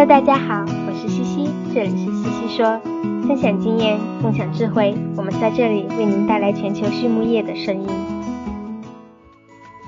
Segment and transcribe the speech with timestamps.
[0.00, 2.80] Hello，大家好，我是西西，这里是西西说，
[3.28, 7.86] 分享经验，共享智慧，我们在这里为您带来全球畜牧业的声音。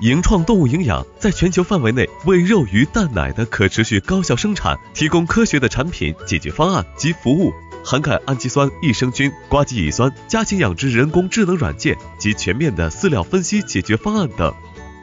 [0.01, 7.51] 盈创动物营养在全球范围内为肉、鱼、蛋、奶的可持续高效生产提供科学的产品、解决方案及服务，
[7.83, 14.53] 涵盖氨基酸、益生菌、瓜基乙酸、家禽养殖人工智能软件及全面的饲料分析解决方案等。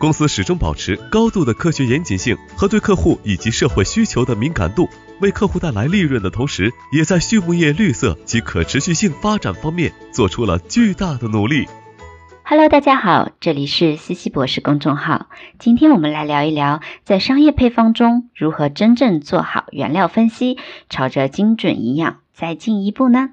[0.00, 4.88] 公司始终保持高度的科学严谨性和对客户以及社会需求的敏感度，
[5.20, 11.68] 为客户带来利润的同时，也在畜牧业绿色及可持续性发展方面做出了巨大的努力。
[12.42, 15.26] Hello，大家好，这里是西西博士公众号。
[15.58, 20.56] 今天我们来聊一聊，在商业配方中如何真正做好原料分析，
[20.88, 23.32] 朝着精准营养再进一步呢？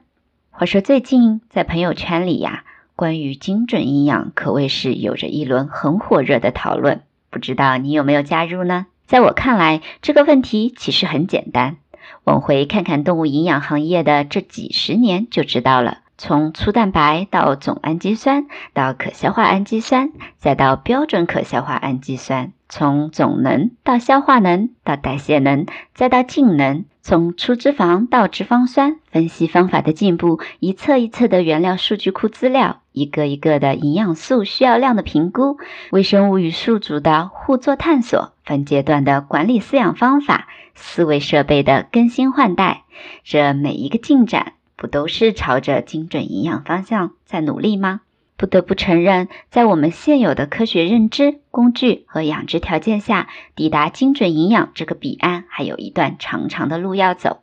[0.50, 2.66] 话说最近在朋友圈里呀。
[2.98, 7.04] 关于精准营养，可谓是有着一轮很火热的讨论。
[7.30, 8.88] 不知道你有没有加入呢？
[9.06, 11.78] 在我看来，这个问题其实很简单。
[12.24, 16.00] 往回看看动物营养行业的这几十年，就知道了。
[16.18, 35.58] 从粗蛋白到总氨基酸，到可消化氨基酸，再到标准可消化氨基酸；从总能到消化能，到代谢能，再到净能；从粗脂肪到脂肪酸，分析方法的进步，一册一册的原料数据库资料，一个一个的营养素需要量的评估，
[35.92, 42.84] 微生物与宿主的互作探索，分阶段的管理饲养方法，思维设备的更新换代，
[43.24, 44.54] 这每一个进展。
[44.80, 48.02] 不都是朝着精准营养方向在努力吗？
[48.38, 57.42] 不得不承认，在我们现有的科学认知、工具和养殖条件下，抵达精准营养这个彼岸还有一段长长的路要走。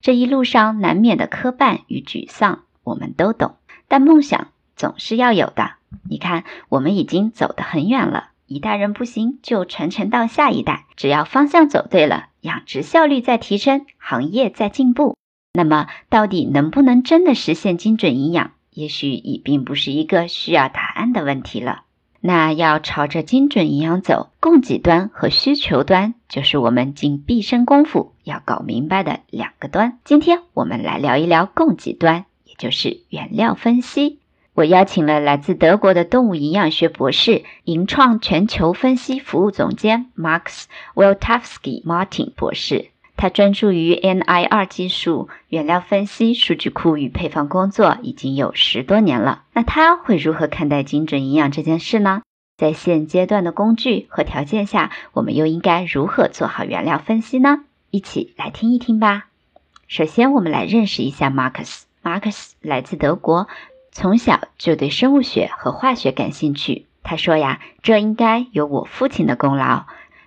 [0.00, 3.54] 这一路上难免的磕绊与沮丧，我们都懂。
[3.86, 5.74] 但梦想总是要有的。
[6.08, 10.86] 你看，我们已经走得很远了，一代人不行，就传承到下一代。
[10.96, 15.14] 只要方向走对了，养殖效率在提升，行业在进步。
[15.52, 21.82] 那么，到底能不能真的实现精准营养，也许已并不是一个需要答案的问题了。
[22.24, 29.98] 那要朝着精准营养走，供给端和需求端就是我们尽毕生功夫要搞明白的两个端。
[30.04, 34.20] 今天我们来聊一聊供给端，也就是原料分析。
[34.54, 42.91] 我邀请了来自德国的动物营养学博士、盈创全球分析服务总监 Max Weltowski Martin 博士。
[43.22, 49.44] 他专注于 NIR 技术、原料分析、数据库与配方工作已经有十多年了。
[49.52, 52.22] 那他会如何看待精准营养这件事呢？
[52.56, 57.60] 在现阶段的工具和条件下，我们又应该如何做好原料分析呢？
[57.92, 59.26] 一起来听一听吧。
[59.86, 61.82] 首先，我们来认识一下 Marcus。
[62.02, 63.46] Marcus 来自德国，
[63.92, 66.86] 从小就对生物学和化学感兴趣。
[67.04, 69.84] 他说呀，这应该有我父亲的功劳。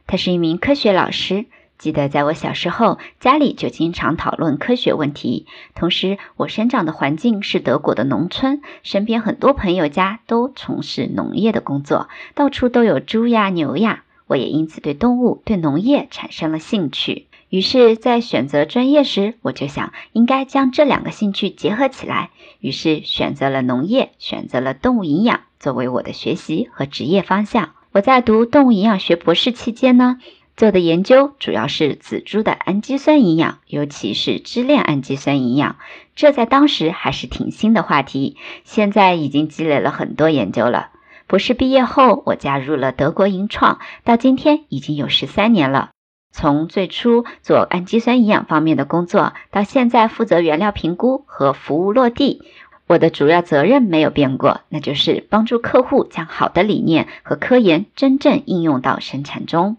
[0.07, 1.47] 他是一名科学老师。
[1.77, 5.45] 记得在我小时候，家里就经常讨论科学问题。
[5.75, 14.03] 同时，我生长的环境是德国的农村，身边很多朋友家都从事农业的工作，到处都有猪呀、牛呀。
[14.27, 17.27] 我也因此对动物、对农业产生了兴趣。
[17.49, 27.73] 于是，在选择专业时，我就想应该将这两个兴趣结合起来，于是选择了农业，选择了动物营养作为我的学习和职业方向。
[27.91, 30.17] 我在读动物营养学博士期间呢。
[30.57, 35.75] 做的研究主要是仔猪的氨基酸营养，尤其是支链氨基酸营养。
[36.15, 40.91] 这在当时还是挺新的话题，现在已经积累了很多研究了。
[41.27, 45.89] 博士毕业后，我加入了德国银创，到今天已经有十三年了。
[46.31, 52.43] 从最初做氨基酸营养方面的工作，到现在负责原料评估和服务落地，
[52.87, 59.75] 我的主要责任没有变过，那就是帮助客户将好的理念和科研真正应用到生产中。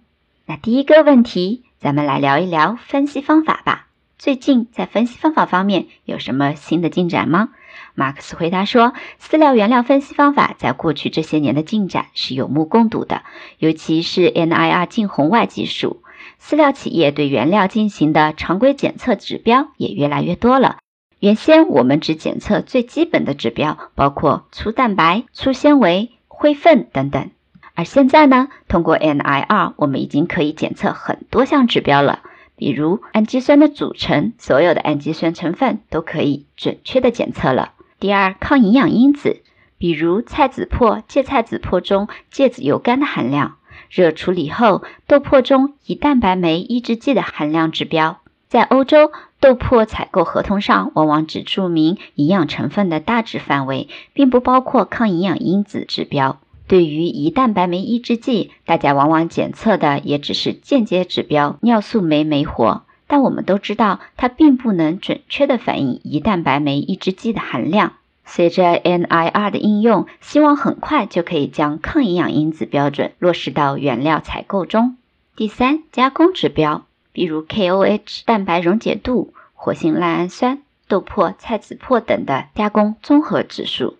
[0.48, 3.88] 那第一个问题，咱们来聊一聊分析方法吧。
[4.16, 7.48] 最近在分析方法方面有什么新的进展吗？
[7.96, 13.22] 马克思回答说，饲料原料分析方法在过去这些年的进展是有目共睹的，
[13.58, 16.04] 尤其是 NIR 近红外技术，
[16.40, 20.76] 饲料企业对原料进行的常规检测指标也越来越多了。
[21.19, 27.31] 原先我们只检测最基本的指标，包括粗蛋白、粗纤维、灰分等等。
[27.76, 32.20] 而现在呢，通过 NIR，我们已经可以检测很多项指标了，
[32.56, 37.75] 比如氨基酸的组成，所有的氨基酸成分都可以准确的检测了。
[38.00, 39.43] 第二，抗营养因子，
[39.76, 43.56] 比如菜籽粕、芥菜籽粕中芥子油苷的含量，
[43.90, 48.19] 热处理后豆粕中胰蛋白酶抑制剂的含量指标。
[48.49, 56.38] 在欧洲，豆粕采购合同上往往只注明营养成分的大致范围，并不包括抗营养因子指标。
[56.68, 62.82] 对于胰蛋白酶抑制剂，大家往往检测的也只是间接指标尿素酶酶活。
[63.06, 67.92] 但我们都知道它并不能准确地反映胰蛋白酶抑制剂的含量。
[68.24, 74.96] 随着 NIR 的应用，希望很快就可以将抗营养因子标准落实到原料采购中。
[75.36, 83.96] 第三，加工指标，比如 KOH、蛋白溶解度、活性赖氨酸、豆粕、菜籽粕等的加工综合指数。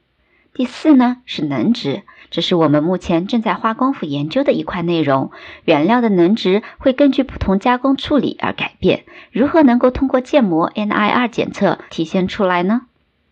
[0.53, 5.31] 第四呢是能值，这是我们目前正在花功夫研究的一块内容。
[5.65, 12.83] 原料的能值会根据不同加工处理而改变，如何能够通过建模 NIR 检测体现出来呢？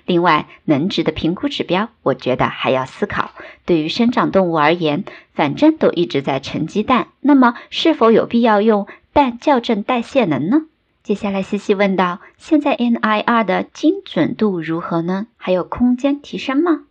[0.07, 3.31] 另外，能值的评估指标，我觉得还要思考。
[3.65, 10.67] 对于生长动物而言，反正都一直在沉鸡蛋，那么是否有必要用氮校正代谢能呢？
[11.03, 15.27] 接下来，西西问道：现在 NIR 的精准度如何呢？
[15.37, 16.83] 还有空间提升吗？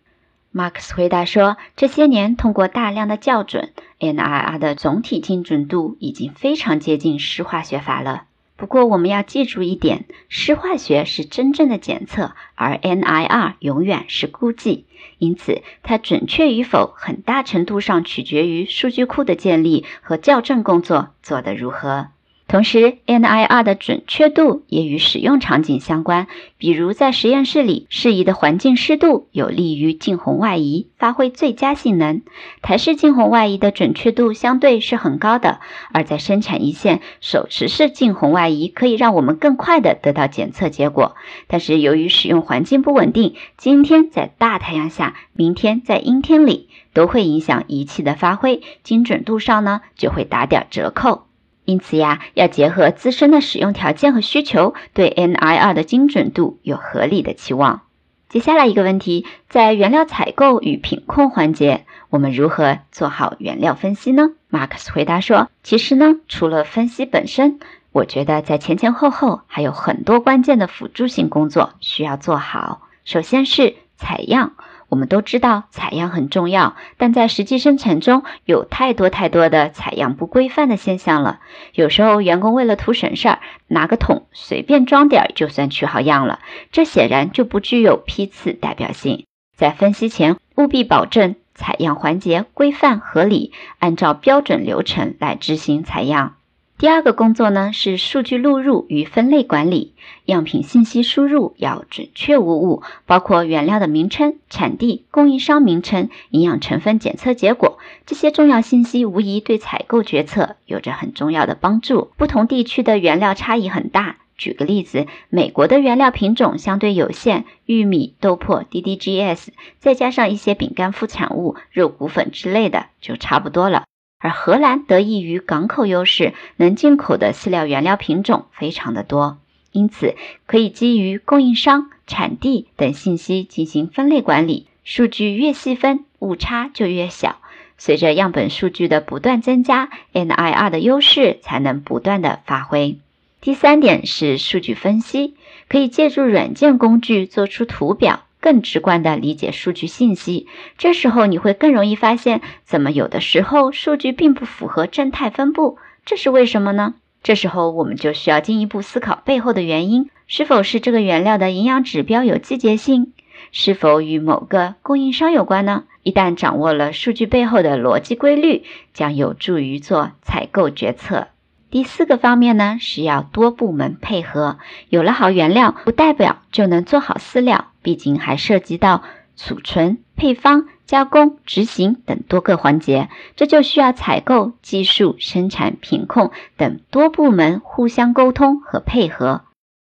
[0.55, 8.25] 马克思回答说：这些年通过大量的校准，NIR 的总体精准度已经非常接近湿化学法了。
[8.55, 14.85] 不过，我们要记住一点：湿化学是真正的检测，而 NIR 永远是估计。
[15.17, 22.09] 因此，它准确与否，很大程度上取决于数据库的建立和校正工作做得如何。
[22.53, 26.27] 同时，NIR 的准确度也与使用场景相关。
[26.59, 32.21] 比如，在实验室里，适宜的环境湿度有利于近红外仪发挥最佳性能。
[32.61, 35.61] 台式近红外仪的准确度相对是很高的，
[35.91, 41.15] 而在生产一线，手持式近红外仪可以让我们更快的得到检测结果。
[41.47, 51.23] 但是，由于使用环境不稳定，今天在大太阳下，明天在阴天里，都会影响仪器的发挥，精准度上呢就会打点折扣。
[51.65, 57.81] 因此呀，要结合自身的使用条件和需求，对 NIR 的精准度有合理的期望。
[58.29, 64.31] 接下来一个问题，在原料采购与品控环节，我们如何做好原料分析呢？
[64.49, 67.59] 马克思回答说：“其实呢，除了分析本身，
[67.91, 72.81] 我觉得在前前后后还有很多关键的辅助性工作需要做好。
[73.05, 74.53] 首先是采样。”
[74.93, 81.39] 我们都知道采样很重要，但在实际生产中有太多太多的采样不规范的现象了。
[81.73, 86.41] 有时候员工为了图省事儿，拿个桶随便装点儿就算取好样了，
[86.71, 89.25] 这显然就不具有批次代表性。
[89.57, 96.35] 在分析前务必保证采样环节规范合理，按照标准流程来执行采样。
[96.79, 99.93] 第二个工作呢是数据录入与分类管理，
[100.25, 112.11] 样品信息输入要准确无误，包括原料的名称、产地、供应商名称、营养成分检测结果这些重要信息，无疑对采购决策有着很重要的帮助。
[112.17, 119.47] 不同地区的原料差异很大，举个例子，美国的原料品种相对有限，玉米、豆粕、DDGS，
[119.79, 123.83] 再加上一些饼干副产物、肉骨粉之类的，就差不多了。
[124.23, 129.37] 而荷兰得益于港口优势，能进口的饲料原料品种非常的多，
[129.73, 130.15] 因此
[130.45, 134.67] 可以基于供应商、产地等信息进行分类管理。
[134.85, 137.35] 数据越细分，误差就越小。
[137.77, 142.99] 随着样本数据的不断增加，NIR 的优势才能不断的发挥。
[143.41, 145.35] 第三点是数据分析，
[145.67, 148.21] 可以借助软件工具做出图表。
[148.43, 150.47] 更直观地理解数据信息，
[150.77, 156.95] 这时候你会更容易发现，怎么有的时候数据并不符合正态分布，这是为什么呢？
[157.23, 163.13] 这时候我们就需要进一步思考背后的原因，是否是这个原料的营养指标有季节性，
[163.53, 165.85] 是否与某个供应商有关呢？
[166.03, 171.29] 一旦掌握了数据背后的逻辑规律，将有助于做采购决策。
[171.71, 174.57] 第四个方面呢，是要多部门配合。
[174.89, 179.03] 有了好原料，不代表就能做好饲料，毕竟还涉及到
[179.35, 189.41] 储存、配方、加工、执行等多个环节，这就需要采购、技术、生产、品控等多部门互相沟通和配合。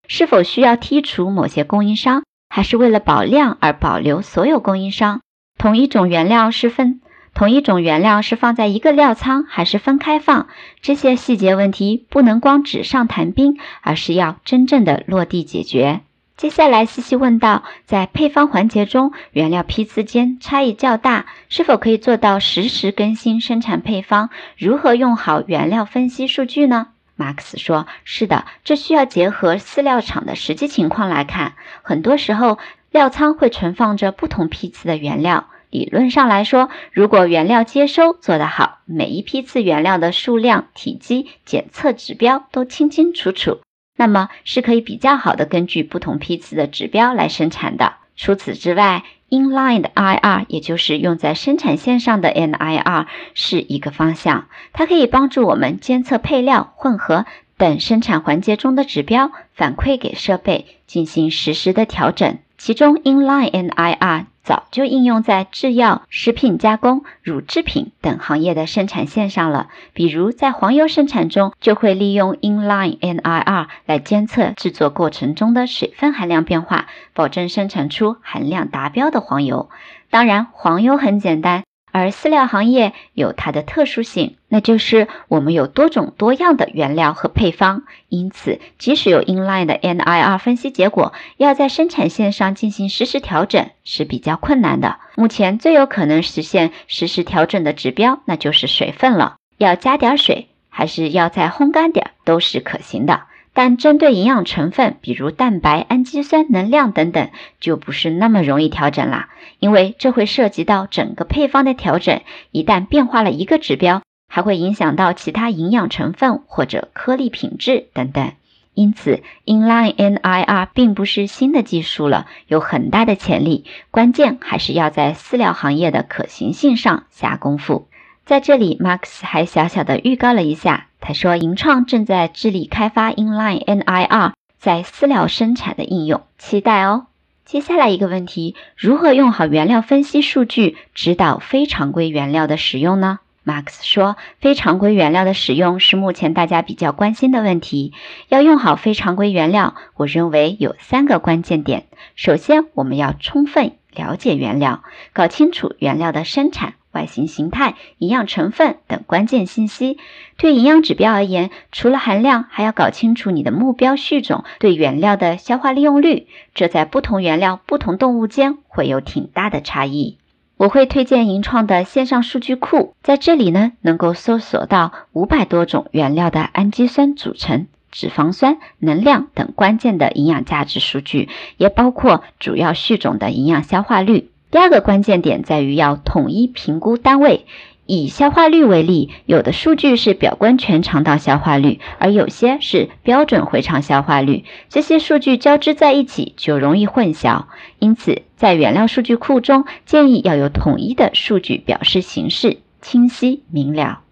[0.09, 5.21] 是否需要剔除某些供应商，还是为了保量而保留所有供应商？
[5.59, 7.01] 同一种原料是分。
[7.33, 10.49] 同一种原料是放在一个料仓还是分开放？
[10.83, 16.01] 这些细节问题不能光纸上谈兵，而是要真正的落地解决。
[16.41, 24.31] 接下来，西西问道：在配方环节中，原料批次间差异较大，是否可以做到实时更新生产配方？
[24.57, 26.87] 如何用好原料分析数据呢？
[27.15, 31.53] 马克思说：是的，这需要结合饲料厂的实际情况来看。
[31.83, 32.57] 很多时候，
[32.91, 35.51] 料仓会存放着不同批次的原料。
[35.69, 43.61] 理论上来说，如果原料接收做得好，每一批次原料的数量、体积、检测指标都清清楚楚，
[44.01, 47.97] 那么是可以比较好的根据不同批次的指标来生产的。
[48.17, 53.05] 除此之外，inline 的 IR，也就是用在生产线上的 NIR，
[53.35, 57.27] 是一个方向，它可以帮助我们监测配料混合。
[57.59, 62.39] 等生产环节中的指标反馈给设备进行实时的调整。
[62.57, 69.69] 其中，inline NIR 早就应用在制药、食品加工、乳制品等行业的生产线上了。
[69.93, 79.71] 比如，在黄油生产中，就会利用 inline NIR 来监测制作过程中的水分含量变化，保证生产出含量达标的黄油。
[80.11, 81.63] 当然，黄油很简单。
[81.93, 94.99] 而饲料行业有它的特殊性，那就是我们有多种多样的原料和配方，因此即使有 inline 的 NIR 分析结果，要在生产线上进行实时调整是比较困难的。
[95.17, 99.37] 目前最有可能实现实时调整的指标，那就是水分了。
[99.59, 103.25] 要加点水，还是要再烘干点，都是可行的。
[103.63, 107.29] 但针对营养成分，比如蛋白、氨基酸、能量等等，
[107.61, 112.23] 就不是那么容易调整啦，因为这会涉及到整个配方的调整。
[112.53, 114.01] 一旦变化了一个指标，
[114.31, 118.33] 还会影响到其他营养成分或者颗粒品质等等。
[118.73, 123.67] 因此，inline NIR 并不是新的技术了，有很大的潜力。
[123.91, 127.89] 关键还是要在饲料行业的可行性上下功夫。
[128.25, 130.87] 在这里，Max 还小小的预告了一下。
[131.01, 137.07] 他说，银创正在致力开发 inline NIR 在饲料生产的应用，期待哦。
[137.45, 147.93] 接下来一个问题，如何用好原料分析数据指导非常规原料的使用呢？Max 说，非常规原料的使用是目前大家比较关心的问题。
[148.29, 151.87] 要用好非常规原料，我认为有三个关键点。
[152.15, 156.75] 首先，我们要充分了解原料，搞清楚原料的生产。
[156.93, 159.99] 外形形态、营养成分等关键信息。
[160.37, 166.27] 对营养指标而言，除了含量，还要搞清楚你的目标畜种对原料的消化利用率。
[166.55, 170.19] 这在不同原料、不同动物间会有挺大的差异。
[170.57, 184.29] 我会推荐银创的线上数据库，在这里呢，能够搜索到五百多种原料的氨基酸组成、脂肪酸、能量等关键的营养价值数据，也包括主要畜种的营养消化率。
[184.51, 187.47] 第二个关键点在于要统一评估单位。
[187.87, 194.45] 以消化率为例，有的数据是表观全肠道消化率，而有些是标准回肠消化率。
[194.69, 197.47] 这些数据交织在一起就容易混淆。
[197.81, 204.03] 因此，在原料数据库中，建议要有统一的数据表示形式，清晰明了。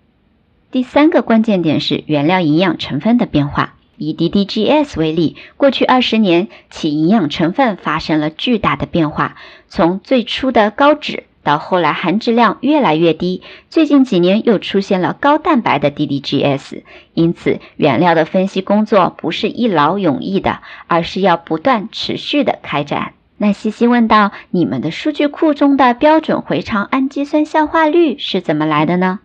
[0.73, 3.77] 第三个关键点是原料营养成分的变化。
[3.99, 9.37] 以 DDGS 为例，过去二十年，其营养成分发生了巨大的变化，
[9.69, 16.83] 从最初的高脂到后来含脂量越来越低，最近几年又出现了高蛋白的 DDGS。
[17.15, 23.13] 因此，原料的分析工作不是一劳永逸的，而是要不断持续的开展。
[23.41, 29.21] 那西西问道：“你们的数据库中的标准回肠氨基酸消化率是怎么来的呢？”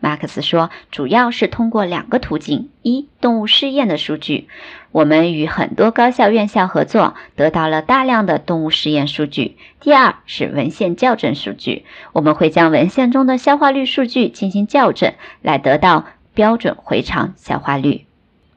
[0.00, 4.48] 马克思说，主要是通过两个途径：一、动物试验的数据，
[4.92, 18.02] 我们与很多高校院校合作，得到了大量的动物试验数据；第二是文献校正数据，我们会将文献中的消化率数据进行校正，来得到标准回肠消化率。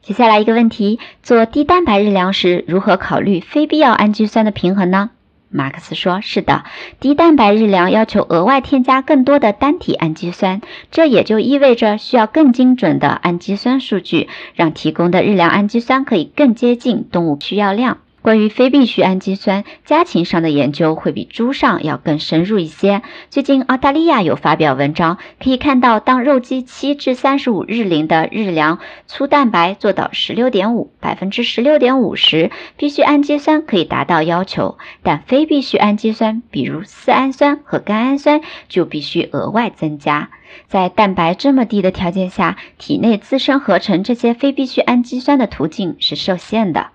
[0.01, 5.11] 接下来一个问题：做低蛋白日粮时，如何考虑非必要氨基酸的平衡呢？
[5.51, 6.63] 马克思说：“是的，
[6.99, 23.01] 低蛋白日粮要求额外添加更多的单体氨基酸，这也就意味着需要更精准的氨基酸数据，让提供的日粮氨基酸可以更接近动物需要量。”关于非必需氨基酸，家禽上的研究会比猪上要更深入一些。
[23.29, 40.29] 最近澳大利亚有发表文章，可以看到，当肉鸡七至三十五日龄的日粮粗蛋白做到十六点五百分之十六点五时，必需氨基酸可以达到要求，但非必需氨基酸，比如丝氨酸和甘氨酸，就必须额外增加。
[40.67, 46.87] 在蛋白这么低的条件下，体内自身合成这些非必需氨基酸的途径是受限的。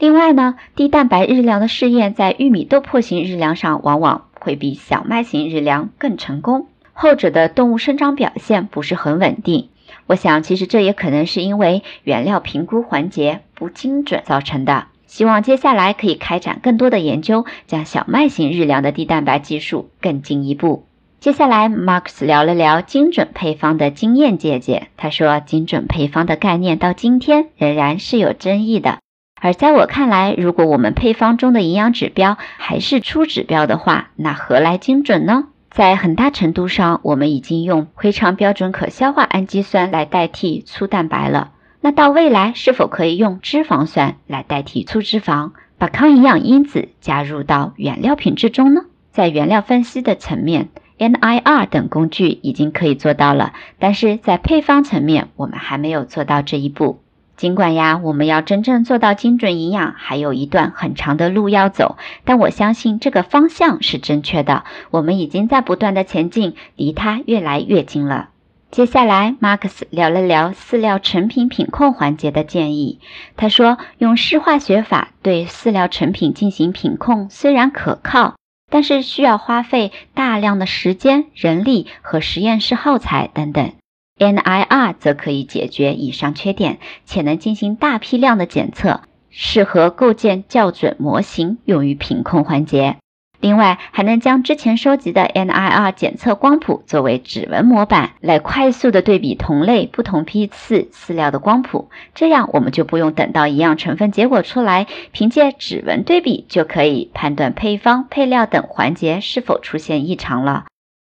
[0.00, 9.68] 另外呢，低蛋白日粮的试验在玉米豆粕型日粮上往往会比小麦型日粮更成功，后者的动物生长表现不是很稳定。
[10.06, 14.86] 我想，其实这也可能是因为原料评估环节不精准造成的。
[15.06, 20.86] 希望接下来可以开展更多的研究，将小麦型日粮的低蛋白技术更进一步。
[21.18, 24.88] 接下来，Max 聊了聊精准配方的经验借鉴。
[24.96, 29.00] 他说，精准配方的概念到今天仍然是有争议的。
[29.40, 35.44] 而在我看来，如果我们配方中的营养指标还是初指标的话，那何来精准呢？
[35.70, 41.52] 在很大程度上，我们已经用回肠标准可消化氨基酸来代替粗蛋白了。
[41.80, 48.82] 那到未来是否可以用脂肪酸来代替粗脂肪，把抗营养因子加入到原料品质中呢？
[49.10, 50.68] 在原料分析的层面
[50.98, 57.00] ，NIR 等工具已经可以做到了，但是在配方层面，我们还没有做到这一步。
[57.40, 64.64] 尽管呀，我们要真正做到精准营养，还有一段很长的路要走，但我相信这个方向是正确的。
[64.90, 68.28] 我们已经在不断的前进，离它越来越近了。
[68.70, 73.00] 接下来，马克思聊了聊饲料成品品控环节的建议。
[73.38, 78.34] 他说，用湿化学法对饲料成品进行品控虽然可靠，
[78.70, 83.72] 但是需要花费大量的时间、人力和实验室耗材等等。
[84.20, 89.00] NIR 则可以解决以上缺点，且能进行大批量的检测，
[89.30, 92.96] 适合构建校准模型用于品控环节。
[93.40, 110.66] 另外，还能将之前收集的 NIR 检测光谱作为指纹模板，来快速的对比同类不同批次饲料的光谱，这样我们就不用等到一样成分结果出来，凭借指纹对比就可以判断配方、配料等环节是否出现异常了。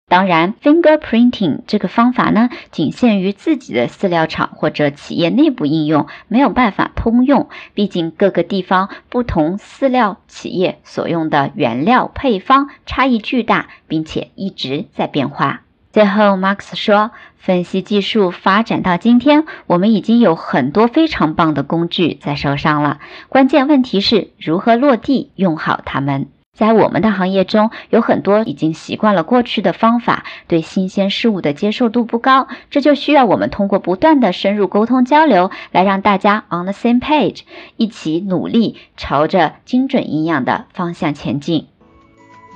[0.09, 7.49] 当然，fingerprinting 这个方法呢，仅限于自己的饲料厂或者企业内部应用，没有办法通用。
[7.73, 15.63] 毕竟各个地方不同饲料企业所用的原料配方差异巨大，并且一直在变化。
[15.93, 22.99] 最后，Max 说，分析技术发展到今天，我们已经有很多非常棒的工具在手上了，
[23.31, 26.29] 关键问题是如何落地用好它们。
[26.55, 37.41] 在我们的行业中，有很多已经习惯了过去的方法，对新鲜事物的接受度不高，这就需要我们通过不断的深入沟通交流，来让大家 on the same page，
[37.79, 41.69] 一起努力朝着精准营养的方向前进。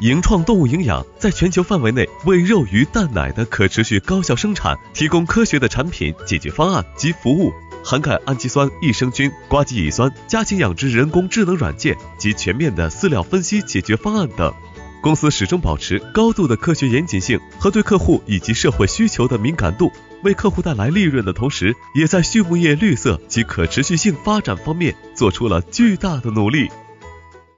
[0.03, 7.51] 盈创动物营养在全球范围内为肉、鱼、蛋、奶的可持续高效生产提供科学的产品解决方案及服务。
[7.87, 14.53] 涵盖氨基酸、益生菌、瓜基乙酸、家禽养殖人工智能软件及全面的饲料分析解决方案等。
[15.01, 19.93] 公司始终保持高度的科学严谨性和对客户以及社会需求的敏感度，
[20.25, 26.69] 为客户带来利润的同时，也在畜牧业绿色及可持续性发展方面做出了巨大的努力。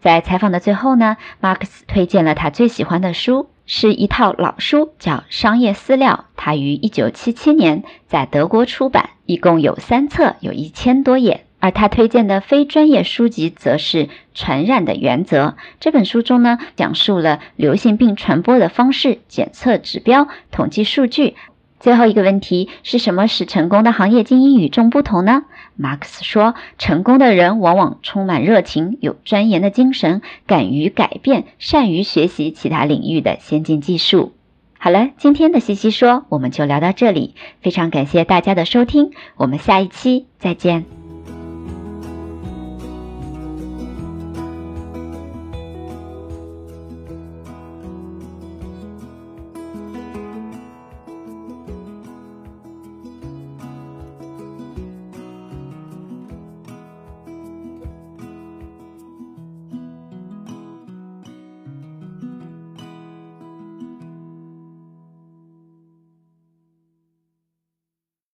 [0.03, 3.49] 在采访的最后呢，马克思推荐了他最喜欢的书。
[3.70, 11.44] 是一套老书，叫《商业饲料》，它于一九七七年在德国出版，一共有三册，有一千多页。
[11.61, 15.48] 而他推荐的非专业书籍，则是《传染的原则》。
[15.81, 21.35] 这本书中呢，讲述了流行病传播的方式、检测指标、统计数据。
[21.78, 25.44] 最后一个问题是什么使成功的行业精英与众不同呢？
[25.81, 34.33] 马克思说，成功的人往往充满热情，有钻研的精神，敢于改变，善于学习其他领域的先进技术。
[34.77, 40.98] 好了，今天的西西说我们就聊到这里，非常感谢大家的收听，我们下一期再见。